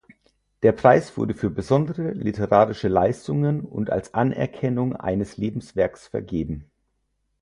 Der 0.63 0.71
Preis 0.71 1.15
wurde 1.15 1.35
für 1.35 1.51
besondere 1.51 2.13
literarische 2.13 2.87
Leistungen 2.87 3.61
und 3.63 3.91
als 3.91 4.15
Anerkennung 4.15 4.95
eines 4.95 5.37
Lebenswerks 5.37 6.07
vergeben. 6.07 6.65